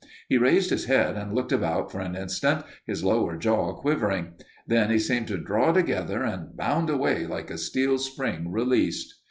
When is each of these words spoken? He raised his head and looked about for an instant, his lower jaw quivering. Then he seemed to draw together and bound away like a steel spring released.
He 0.27 0.39
raised 0.39 0.71
his 0.71 0.85
head 0.85 1.15
and 1.15 1.31
looked 1.35 1.51
about 1.51 1.91
for 1.91 1.99
an 1.99 2.15
instant, 2.15 2.63
his 2.87 3.03
lower 3.03 3.37
jaw 3.37 3.73
quivering. 3.75 4.33
Then 4.65 4.89
he 4.89 4.97
seemed 4.97 5.27
to 5.27 5.37
draw 5.37 5.71
together 5.73 6.23
and 6.23 6.57
bound 6.57 6.89
away 6.89 7.27
like 7.27 7.51
a 7.51 7.57
steel 7.59 7.99
spring 7.99 8.51
released. 8.51 9.13